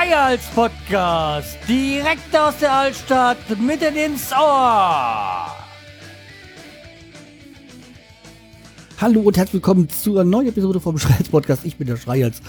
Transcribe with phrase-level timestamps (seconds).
[0.00, 1.58] Schreihals Podcast.
[1.68, 5.46] Direkt aus der Altstadt, mitten ins Ohr.
[8.98, 11.66] Hallo und herzlich willkommen zu einer neuen Episode vom Schreihals Podcast.
[11.66, 12.40] Ich bin der Schreihals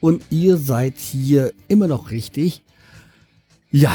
[0.00, 2.64] und ihr seid hier immer noch richtig.
[3.70, 3.92] Ja,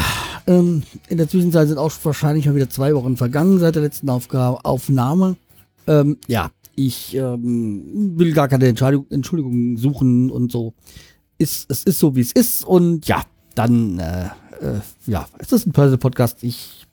[0.47, 4.09] ähm, in der Zwischenzeit sind auch wahrscheinlich mal wieder zwei Wochen vergangen seit der letzten
[4.09, 5.35] Aufgabe, Aufnahme.
[5.87, 10.73] Ähm, ja, ich ähm, will gar keine Entschuldigung suchen und so.
[11.43, 13.23] Ist, es ist so, wie es ist und ja,
[13.55, 14.27] dann, äh,
[14.61, 16.43] äh, ja, es ist ein Personal Podcast.
[16.43, 16.87] Ich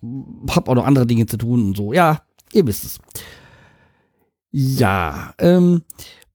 [0.50, 1.92] habe auch noch andere Dinge zu tun und so.
[1.92, 2.98] Ja, ihr wisst es.
[4.50, 5.82] Ja, ähm,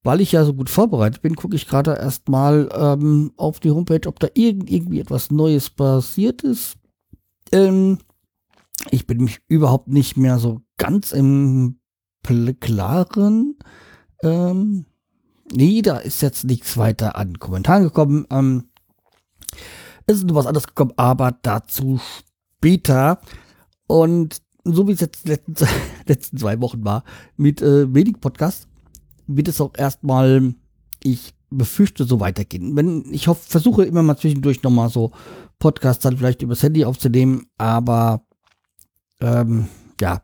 [0.04, 4.08] weil ich ja so gut vorbereitet bin, gucke ich gerade erstmal ähm, auf die Homepage,
[4.08, 6.77] ob da irgend, irgendwie etwas Neues passiert ist.
[7.52, 7.98] Ähm,
[8.91, 11.80] ich bin mich überhaupt nicht mehr so ganz im
[12.60, 13.58] Klaren.
[14.24, 14.86] Ähm,
[15.51, 18.26] nee, da ist jetzt nichts weiter an Kommentaren gekommen.
[18.29, 18.70] Ähm,
[20.05, 21.99] es ist nur was anderes gekommen, aber dazu
[22.57, 23.20] später.
[23.87, 25.55] Und so wie es jetzt letzten,
[26.07, 27.04] letzten zwei Wochen war,
[27.37, 28.68] mit äh, wenig Podcast,
[29.27, 30.54] wird es auch erstmal,
[31.04, 32.76] ich befürchte, so weitergehen.
[32.76, 35.12] Wenn, ich hoffe, versuche immer mal zwischendurch nochmal so
[35.59, 38.26] Podcasts dann vielleicht übers Handy aufzunehmen, aber
[39.21, 39.68] ähm,
[40.02, 40.21] ja.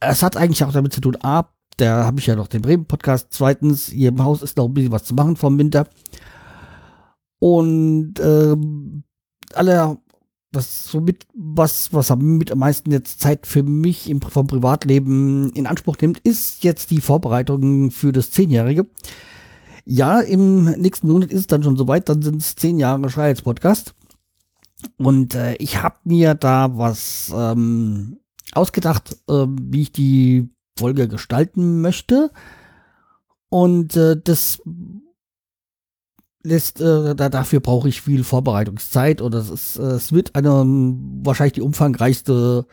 [0.00, 3.28] Es hat eigentlich auch damit zu tun, A, da habe ich ja noch den Bremen-Podcast.
[3.30, 5.88] Zweitens, hier im Haus ist noch ein bisschen was zu machen vom Winter.
[7.38, 9.04] Und ähm,
[9.54, 9.98] alle
[10.50, 15.66] das somit was, was mit am meisten jetzt Zeit für mich im, vom Privatleben in
[15.66, 18.86] Anspruch nimmt, ist jetzt die Vorbereitung für das Zehnjährige.
[19.84, 23.42] Ja, im nächsten Monat ist es dann schon soweit, dann sind es zehn Jahre Schreihals
[23.42, 23.94] Podcast.
[24.96, 28.18] Und äh, ich habe mir da was ähm,
[28.52, 32.30] ausgedacht, äh, wie ich die Folge gestalten möchte.
[33.50, 34.60] Und äh, das
[36.42, 40.64] lässt, äh, da, dafür brauche ich viel Vorbereitungszeit und es, ist, äh, es wird eine
[41.22, 42.66] wahrscheinlich die umfangreichste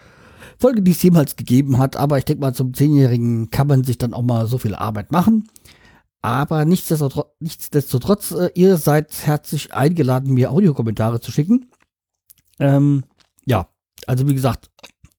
[0.58, 1.96] Folge, die es jemals gegeben hat.
[1.96, 5.12] Aber ich denke mal, zum Zehnjährigen kann man sich dann auch mal so viel Arbeit
[5.12, 5.48] machen.
[6.22, 11.70] Aber nichtsdestotrotz, nichtsdestotrotz äh, ihr seid herzlich eingeladen, mir Audiokommentare zu schicken.
[12.60, 13.04] Ähm,
[13.46, 13.68] ja,
[14.08, 14.72] also wie gesagt,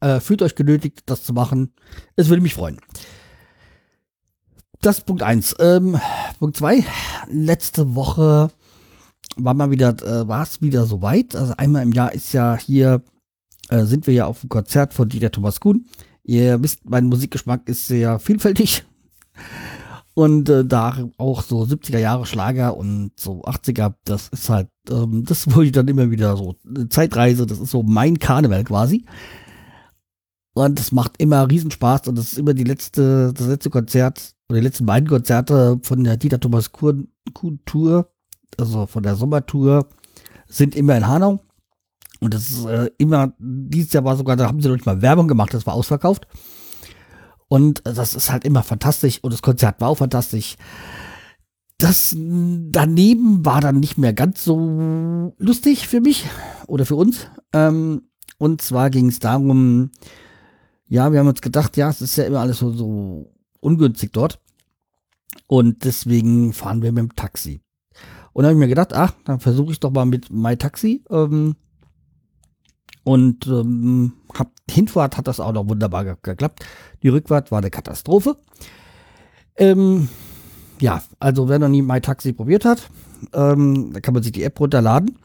[0.07, 1.73] äh, fühlt euch genötigt, das zu machen.
[2.15, 2.79] Es würde mich freuen.
[4.81, 5.55] Das ist Punkt eins.
[5.59, 5.99] Ähm,
[6.39, 6.85] Punkt zwei.
[7.29, 8.51] Letzte Woche
[9.37, 11.35] war mal wieder, äh, war es wieder soweit.
[11.35, 13.03] Also einmal im Jahr ist ja hier,
[13.69, 15.87] äh, sind wir ja auf dem Konzert von Dieter Thomas Kuhn.
[16.23, 18.85] Ihr wisst, mein Musikgeschmack ist sehr vielfältig.
[20.15, 25.25] Und äh, da auch so 70er Jahre Schlager und so 80er, das ist halt, ähm,
[25.27, 29.05] das wollte ich dann immer wieder so, eine Zeitreise, das ist so mein Karneval quasi.
[30.57, 34.59] Und es macht immer Riesenspaß und das ist immer die letzte, das letzte Konzert oder
[34.59, 38.09] die letzten beiden Konzerte von der Dieter Thomas Kuhn, Kuhn Tour,
[38.57, 39.87] also von der Sommertour,
[40.49, 41.41] sind immer in Hanau.
[42.21, 45.03] Und das ist äh, immer, dieses Jahr war sogar, da haben sie noch nicht mal
[45.03, 46.27] Werbung gemacht, das war ausverkauft.
[47.49, 50.57] Und das ist halt immer fantastisch und das Konzert war auch fantastisch.
[51.77, 56.25] Das daneben war dann nicht mehr ganz so lustig für mich
[56.67, 57.27] oder für uns.
[57.53, 59.91] Ähm, und zwar ging es darum,
[60.89, 64.41] ja, wir haben uns gedacht, ja, es ist ja immer alles so, so ungünstig dort.
[65.47, 67.61] Und deswegen fahren wir mit dem Taxi.
[68.33, 71.05] Und da habe ich mir gedacht, ach, dann versuche ich doch mal mit MyTaxi.
[71.11, 71.57] Ähm,
[73.03, 76.65] und ähm, hab, Hinfahrt hat das auch noch wunderbar geklappt.
[77.03, 78.37] Die Rückfahrt war eine Katastrophe.
[79.57, 80.09] Ähm,
[80.81, 82.91] ja, also wer noch nie MyTaxi probiert hat,
[83.33, 85.17] ähm, da kann man sich die App runterladen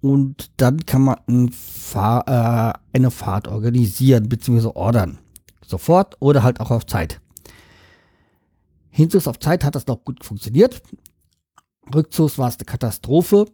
[0.00, 4.68] und dann kann man ein Fahr äh, eine Fahrt organisieren bzw.
[4.74, 5.18] ordern.
[5.64, 7.20] Sofort oder halt auch auf Zeit.
[8.90, 10.82] Hinzus auf Zeit hat das noch gut funktioniert.
[11.94, 13.46] Rückzugs war es eine Katastrophe.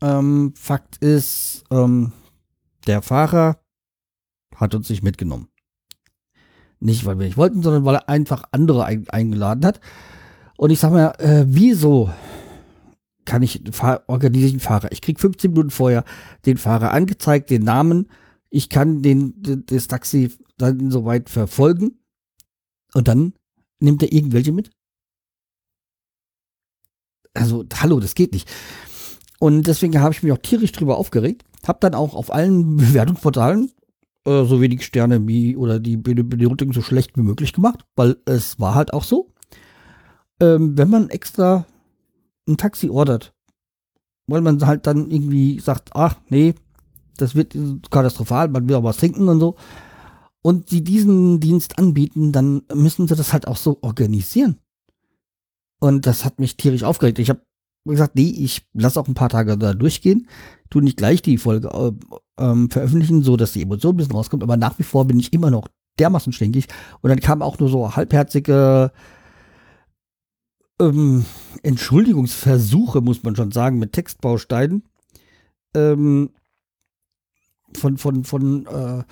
[0.00, 2.12] Ähm, Fakt ist, ähm,
[2.86, 3.58] der Fahrer
[4.56, 5.48] hat uns nicht mitgenommen.
[6.78, 9.80] Nicht, weil wir nicht wollten, sondern weil er einfach andere ein eingeladen hat.
[10.56, 12.10] Und ich sag mal, äh, wieso
[13.30, 13.62] kann ich
[14.08, 14.90] organisiere ich einen Fahrer?
[14.90, 16.04] Ich krieg 15 Minuten vorher
[16.46, 18.08] den Fahrer angezeigt, den Namen.
[18.50, 22.00] Ich kann den, das Taxi dann soweit verfolgen.
[22.92, 23.34] Und dann
[23.78, 24.72] nimmt er irgendwelche mit?
[27.32, 28.50] Also, hallo, das geht nicht.
[29.38, 31.44] Und deswegen habe ich mich auch tierisch drüber aufgeregt.
[31.64, 33.70] Hab dann auch auf allen Bewertungsportalen
[34.24, 38.58] äh, so wenig Sterne wie oder die Benotung so schlecht wie möglich gemacht, weil es
[38.58, 39.32] war halt auch so.
[40.40, 41.64] Ähm, wenn man extra
[42.50, 43.34] ein Taxi ordert,
[44.26, 46.54] weil man halt dann irgendwie sagt, ach nee,
[47.16, 47.56] das wird
[47.90, 49.56] katastrophal, man will auch was trinken und so,
[50.42, 54.58] und sie diesen Dienst anbieten, dann müssen sie das halt auch so organisieren.
[55.80, 57.18] Und das hat mich tierisch aufgeregt.
[57.18, 57.42] Ich habe
[57.86, 60.28] gesagt, nee, ich lasse auch ein paar Tage da durchgehen,
[60.68, 61.92] tu nicht gleich die Folge äh,
[62.42, 65.32] ähm, veröffentlichen, so dass die Emotion ein bisschen rauskommt, aber nach wie vor bin ich
[65.32, 65.68] immer noch
[65.98, 66.66] dermaßen stinkig.
[67.00, 68.92] Und dann kamen auch nur so halbherzige
[70.80, 71.24] ähm,
[71.62, 74.82] Entschuldigungsversuche, muss man schon sagen, mit Textbausteinen.
[75.74, 76.30] Ähm,
[77.76, 79.04] von, von, von, äh,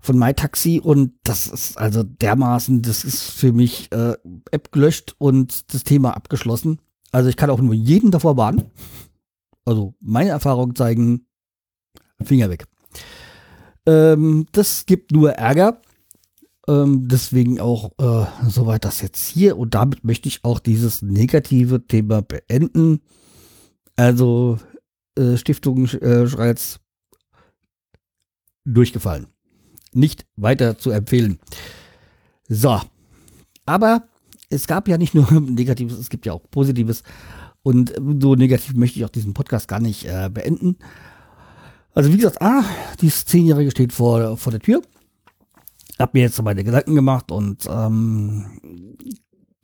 [0.00, 4.16] von MyTaxi und das ist also dermaßen, das ist für mich äh,
[4.50, 6.80] App gelöscht und das Thema abgeschlossen.
[7.12, 8.70] Also ich kann auch nur jeden davor warnen.
[9.64, 11.26] Also meine Erfahrungen zeigen,
[12.22, 12.64] Finger weg.
[13.86, 15.80] Ähm, das gibt nur Ärger.
[16.68, 19.56] Ähm, deswegen auch äh, soweit das jetzt hier.
[19.56, 23.00] Und damit möchte ich auch dieses negative Thema beenden.
[23.96, 24.58] Also
[25.16, 26.78] äh, Stiftung äh, Schreiz
[28.66, 29.28] durchgefallen.
[29.94, 31.38] Nicht weiter zu empfehlen.
[32.48, 32.80] So.
[33.64, 34.06] Aber
[34.50, 37.02] es gab ja nicht nur Negatives, es gibt ja auch Positives.
[37.62, 40.76] Und so negativ möchte ich auch diesen Podcast gar nicht äh, beenden.
[41.94, 42.62] Also wie gesagt, ah,
[43.00, 44.82] dieses Zehnjährige steht vor, vor der Tür.
[45.98, 48.96] Hab mir jetzt meine Gedanken gemacht und ähm,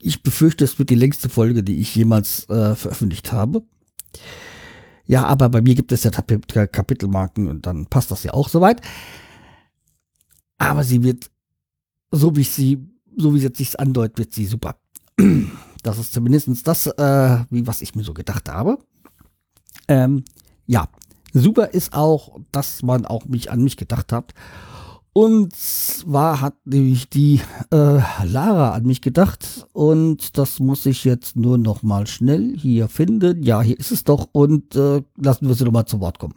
[0.01, 3.63] ich befürchte, es wird die längste Folge, die ich jemals äh, veröffentlicht habe.
[5.07, 8.81] Ja, aber bei mir gibt es ja Kapitelmarken und dann passt das ja auch soweit.
[10.59, 11.31] Aber sie wird,
[12.11, 12.79] so wie ich sie,
[13.17, 14.77] so wie sie jetzt sich andeutet, wird sie super.
[15.83, 18.79] Das ist zumindest das, äh, wie was ich mir so gedacht habe.
[19.87, 20.25] Ähm,
[20.65, 20.89] ja,
[21.35, 24.33] super ist auch, dass man auch mich an mich gedacht hat.
[25.17, 27.41] Und zwar hat nämlich die
[27.71, 32.89] äh, Lara an mich gedacht und das muss ich jetzt nur noch mal schnell hier
[32.89, 33.41] finden.
[33.45, 36.35] Ja, hier ist es doch und äh, lassen wir sie noch mal zu Wort kommen.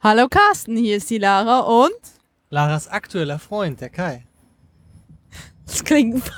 [0.00, 1.92] Hallo Carsten, hier ist die Lara und
[2.48, 4.24] Laras aktueller Freund, der Kai.
[5.66, 6.24] das klingt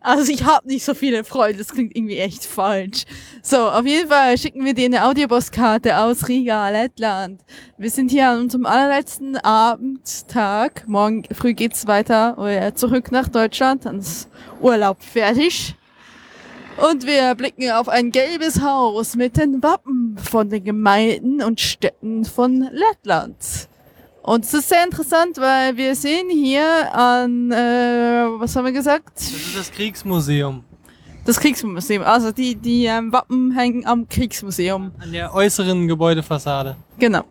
[0.00, 3.04] Also ich habe nicht so viele Freunde, das klingt irgendwie echt falsch.
[3.42, 7.40] So, auf jeden Fall schicken wir dir eine Audiobosskarte aus Riga, Lettland.
[7.78, 10.84] Wir sind hier an unserem allerletzten Abendtag.
[10.88, 14.28] Morgen früh geht's weiter oder zurück nach Deutschland, ans
[14.60, 15.76] Urlaub fertig.
[16.76, 22.24] Und wir blicken auf ein gelbes Haus mit den Wappen von den Gemeinden und Städten
[22.24, 23.68] von Lettland.
[24.30, 29.16] Und es ist sehr interessant, weil wir sehen hier an, äh, was haben wir gesagt?
[29.16, 30.62] Das ist das Kriegsmuseum.
[31.24, 32.04] Das Kriegsmuseum.
[32.04, 34.92] Also die, die ähm, Wappen hängen am Kriegsmuseum.
[35.00, 36.76] An der äußeren Gebäudefassade.
[37.00, 37.24] Genau.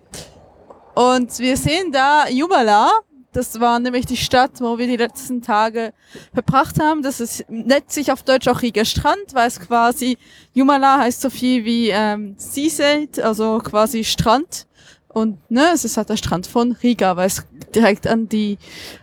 [0.94, 2.92] Und wir sehen da Jubala.
[3.32, 5.94] Das war nämlich die Stadt, wo wir die letzten Tage
[6.34, 7.02] verbracht haben.
[7.02, 10.18] Das ist nennt sich auf Deutsch auch Riga Strand, weil es quasi
[10.52, 14.68] Jumala heißt so viel wie ähm, Seaside, also quasi Strand.
[15.10, 18.58] Und ne, es ist halt der Strand von Riga, weil es direkt an die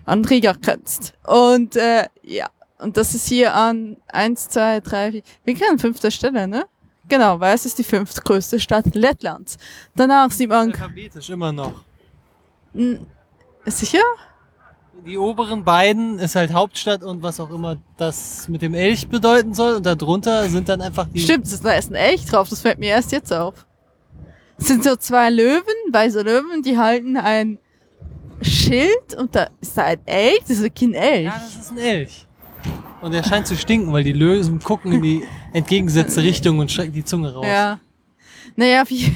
[0.04, 1.14] an Riga grenzt.
[1.24, 2.48] Und äh, ja,
[2.78, 6.66] und das ist hier an eins, zwei, drei, vier, wir kennen fünfter Stelle, ne?
[7.08, 9.58] Genau, weil es ist die fünftgrößte Stadt Lettlands.
[9.94, 10.72] Danach sieht man.
[10.72, 11.84] Alphabetisch immer noch.
[13.64, 14.02] Sicher?
[15.04, 19.54] Die oberen beiden ist halt Hauptstadt und was auch immer das mit dem Elch bedeuten
[19.54, 19.76] soll.
[19.76, 21.20] Und darunter sind dann einfach die.
[21.20, 23.66] Stimmt, es ist, da ist ein Elch drauf, das fällt mir erst jetzt auf.
[24.58, 27.58] Es sind so zwei Löwen, weiße Löwen, die halten ein
[28.42, 31.24] Schild und da ist da ein Elch, das ist kein Elch.
[31.24, 32.26] Ja, das ist ein Elch.
[33.00, 36.92] Und er scheint zu stinken, weil die Löwen gucken in die entgegengesetzte Richtung und strecken
[36.92, 37.46] die Zunge raus.
[37.46, 37.78] Ja.
[38.56, 39.12] Naja, auf, je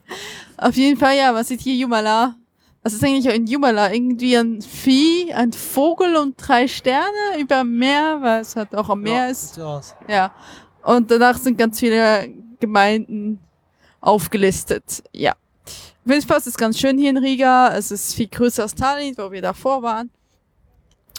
[0.56, 2.36] auf jeden Fall, ja, was sieht hier Jumala?
[2.82, 3.92] Was ist eigentlich in Jumala?
[3.92, 8.88] Irgendwie ein Vieh, ein Vogel und drei Sterne über dem Meer, weil es halt auch
[8.88, 9.60] am Meer Ja, ist.
[10.08, 10.32] Ja.
[10.82, 13.38] Und danach sind ganz viele Gemeinden
[14.00, 15.02] aufgelistet.
[15.12, 15.34] Ja.
[16.26, 17.74] Fall ist ganz schön hier in Riga.
[17.76, 20.10] Es ist viel größer als Tallinn, wo wir davor waren.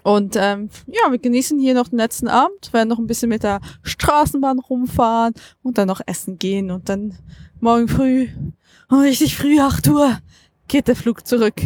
[0.03, 3.43] Und ähm, ja, wir genießen hier noch den letzten Abend, werden noch ein bisschen mit
[3.43, 7.17] der Straßenbahn rumfahren und dann noch essen gehen und dann
[7.59, 8.29] morgen früh,
[8.89, 10.17] oh, richtig früh, 8 Uhr,
[10.67, 11.61] geht der Flug zurück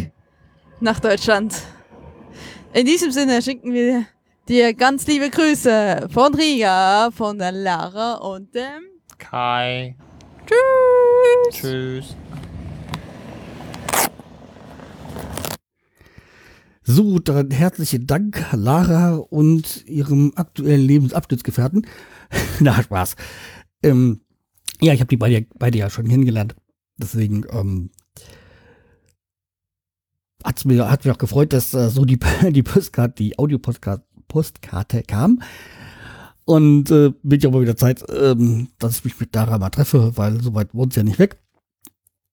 [0.80, 1.54] nach Deutschland.
[2.74, 4.04] In diesem Sinne schicken wir
[4.48, 8.82] dir ganz liebe Grüße von Riga, von der Lara und dem
[9.16, 9.96] Kai.
[10.46, 10.85] Tschüss.
[11.50, 12.16] Tschüss.
[16.82, 21.86] So, dann herzlichen Dank, Lara und ihrem aktuellen Lebensabschnittsgefährten.
[22.60, 23.16] Na, Spaß.
[23.82, 24.20] Ähm,
[24.80, 26.54] ja, ich habe die beide, beide ja schon kennengelernt.
[26.96, 27.90] Deswegen ähm,
[30.44, 32.18] hat's mir, hat mich auch gefreut, dass äh, so die,
[32.50, 35.40] die Postkarte, die Audio-Postkarte Postkarte kam.
[36.46, 40.16] Und äh, wird ja mal wieder Zeit, ähm, dass ich mich mit Lara mal treffe,
[40.16, 41.42] weil soweit wohnt sie ja nicht weg.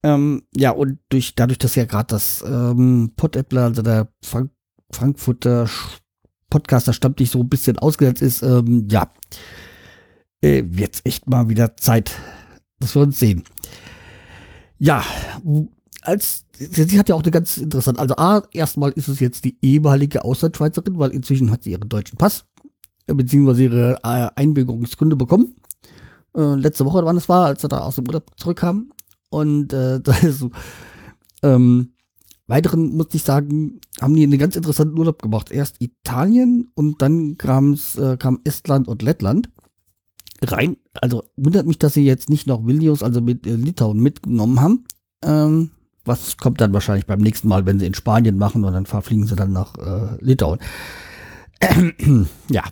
[0.03, 4.51] Ähm, ja, und durch, dadurch, dass ja gerade das ähm, Pottäppler, also der Frank
[4.91, 5.67] Frankfurter
[6.51, 9.11] Podcaster stammtisch so ein bisschen ausgesetzt ist, ähm, ja,
[10.41, 12.11] äh, wird's echt mal wieder Zeit,
[12.79, 13.43] dass wir uns sehen.
[14.77, 15.03] Ja,
[16.03, 19.57] als sie hat ja auch eine ganz interessante, also A, erstmal ist es jetzt die
[19.63, 22.45] ehemalige Auslandschweizerin, weil inzwischen hat sie ihren deutschen Pass,
[23.07, 25.55] beziehungsweise ihre äh, Einbürgerungskunde bekommen.
[26.35, 28.91] Äh, letzte Woche, wann es war, als er da aus dem Urlaub zurückkam.
[29.29, 30.51] Und äh, da ist so,
[31.43, 31.93] ähm,
[32.47, 35.51] weiteren, muss ich sagen, haben die einen ganz interessanten Urlaub gemacht.
[35.51, 39.49] Erst Italien und dann kam's, äh, kam Estland und Lettland.
[40.41, 44.59] Rein, also wundert mich, dass sie jetzt nicht noch Vilnius, also mit äh, Litauen mitgenommen
[44.59, 44.85] haben.
[45.23, 45.71] Ähm,
[46.05, 49.25] was kommt dann wahrscheinlich beim nächsten Mal, wenn sie in Spanien machen und dann fliegen
[49.25, 50.59] sie dann nach äh, Litauen.
[51.61, 52.63] Ähm, ja.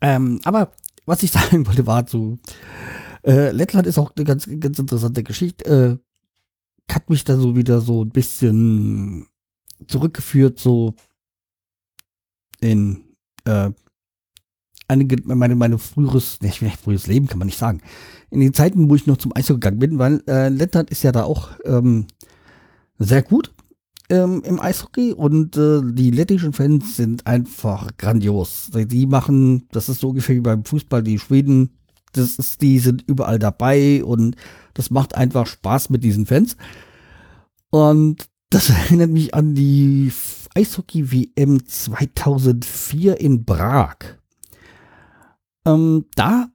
[0.00, 0.72] Ähm, aber
[1.06, 2.38] was ich sagen wollte, war so,
[3.24, 5.64] äh, Lettland ist auch eine ganz, ganz interessante Geschichte.
[5.64, 9.26] Äh, hat mich da so wieder so ein bisschen
[9.86, 10.94] zurückgeführt, so
[12.60, 13.04] in
[13.44, 13.70] äh,
[14.88, 17.80] einige, meine, meine früheres, nicht früheres Leben kann man nicht sagen.
[18.30, 21.12] In den Zeiten, wo ich noch zum Eishockey gegangen bin, weil äh, Lettland ist ja
[21.12, 22.06] da auch ähm,
[22.98, 23.52] sehr gut
[24.10, 28.70] ähm, im Eishockey und äh, die lettischen Fans sind einfach grandios.
[28.74, 31.70] Die machen, das ist so ungefähr wie beim Fußball, die Schweden,
[32.12, 34.36] das ist, die sind überall dabei und
[34.74, 36.56] das macht einfach Spaß mit diesen Fans.
[37.70, 40.12] Und das erinnert mich an die
[40.54, 43.96] Eishockey-WM 2004 in Prag.
[45.64, 46.48] Ähm, da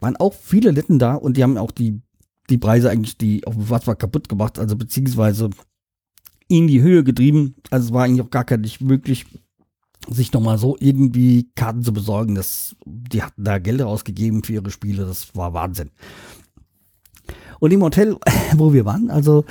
[0.00, 2.00] waren auch viele Letten da und die haben auch die,
[2.48, 5.50] die Preise eigentlich, die auf dem Wasser kaputt gemacht, also beziehungsweise
[6.58, 7.56] in die Höhe getrieben.
[7.70, 9.26] Also es war eigentlich auch gar nicht möglich,
[10.08, 12.34] sich nochmal so irgendwie Karten zu besorgen.
[12.34, 15.06] Das, die hatten da Gelder ausgegeben für ihre Spiele.
[15.06, 15.90] Das war Wahnsinn.
[17.58, 18.18] Und im Hotel,
[18.56, 19.44] wo wir waren, also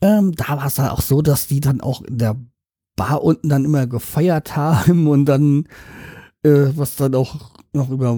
[0.00, 2.36] ähm, da war es dann auch so, dass die dann auch in der
[2.96, 5.68] Bar unten dann immer gefeiert haben und dann,
[6.42, 8.16] äh, was dann auch noch über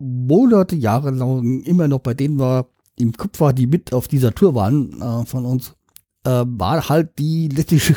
[0.00, 4.34] Monate, Jahre lang immer noch bei denen war, im Kopf war, die mit auf dieser
[4.34, 5.76] Tour waren äh, von uns,
[6.26, 7.94] äh, war halt die lettische,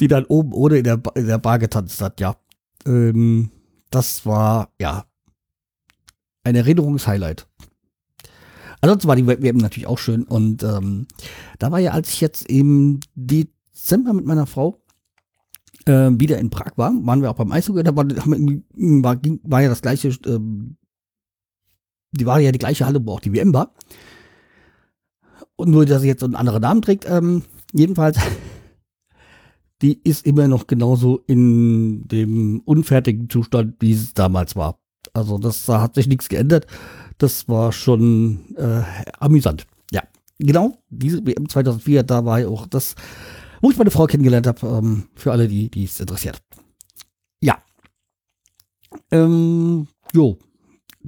[0.00, 2.36] die dann oben ohne in der, in der Bar getanzt hat, ja.
[2.86, 3.50] Ähm,
[3.90, 5.04] das war, ja,
[6.44, 7.46] ein Erinnerungshighlight.
[8.80, 11.06] Ansonsten war die WM natürlich auch schön und ähm,
[11.60, 14.82] da war ja, als ich jetzt im Dezember mit meiner Frau
[15.86, 19.68] äh, wieder in Prag war, waren wir auch beim Eishockey, da war, war, war ja
[19.68, 20.76] das gleiche, ähm,
[22.10, 23.72] die war ja die gleiche Halle, wo auch die WM war.
[25.62, 28.18] Und nur, dass sie jetzt einen anderen Namen trägt, ähm, jedenfalls,
[29.80, 34.80] die ist immer noch genauso in dem unfertigen Zustand, wie es damals war.
[35.12, 36.66] Also das da hat sich nichts geändert.
[37.18, 38.82] Das war schon äh,
[39.20, 39.68] amüsant.
[39.92, 40.02] Ja,
[40.40, 40.78] genau.
[40.90, 42.96] Diese WM 2004, da war ja auch das,
[43.60, 44.66] wo ich meine Frau kennengelernt habe.
[44.66, 46.42] Ähm, für alle, die es interessiert.
[47.40, 47.62] Ja.
[49.12, 50.38] Ähm, jo.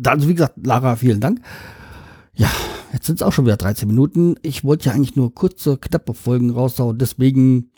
[0.06, 1.40] Also wie gesagt, Lara, vielen Dank.
[2.34, 2.50] Ja,
[2.94, 4.36] jetzt sind es auch schon wieder 13 Minuten.
[4.42, 6.96] Ich wollte ja eigentlich nur kurze, knappe Folgen raushauen.
[6.96, 7.72] Deswegen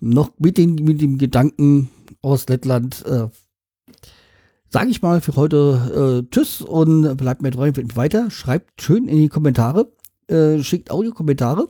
[0.00, 1.90] noch mit, den, mit dem Gedanken
[2.20, 3.28] aus Lettland äh,
[4.72, 8.30] sage ich mal für heute äh, Tschüss und bleibt mir treu weiter.
[8.30, 9.92] Schreibt schön in die Kommentare,
[10.28, 11.68] äh, schickt Audiokommentare.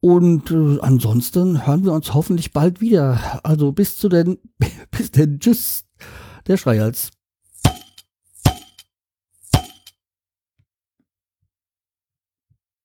[0.00, 3.40] Und äh, ansonsten hören wir uns hoffentlich bald wieder.
[3.42, 4.38] Also bis zu den,
[4.90, 5.84] bis denn, tschüss,
[6.46, 7.10] der Schreihals.